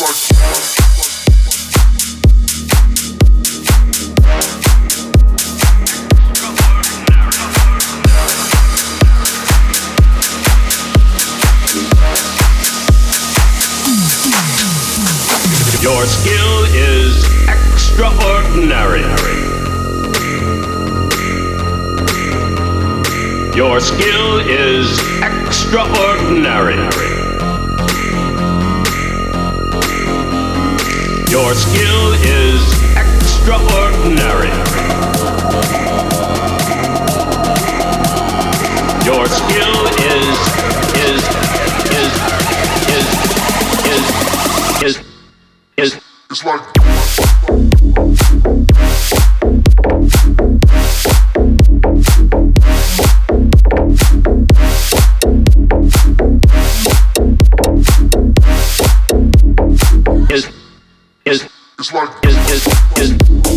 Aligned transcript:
Your 0.00 0.08
skill 16.06 16.64
is 16.72 17.22
extraordinary. 17.46 19.02
Your 23.54 23.80
skill 23.80 24.38
is 24.48 24.98
extraordinary. 25.20 27.09
Your 31.42 31.54
skill 31.54 32.12
is 32.12 32.60
extraordinary. 32.94 34.50
Your 39.06 39.26
skill 39.26 39.86
is 39.96 40.26
is 41.00 41.22
is 41.96 42.12
is 42.92 43.06
is 44.84 44.94
is 44.98 45.00
is 45.78 46.00
It's 46.28 46.44
like. 46.44 46.60
It's 61.80 61.94
like. 61.94 63.49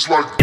It's 0.00 0.08
like. 0.08 0.40